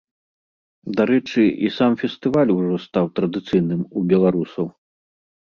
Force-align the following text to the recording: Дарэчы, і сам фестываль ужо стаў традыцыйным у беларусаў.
Дарэчы, 0.99 1.43
і 1.67 1.69
сам 1.77 1.91
фестываль 2.05 2.55
ужо 2.57 2.75
стаў 2.87 3.05
традыцыйным 3.21 3.81
у 3.85 3.99
беларусаў. 4.15 4.65